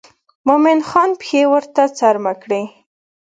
[0.47, 2.63] مومن خان پښې ورته څرمه کړې.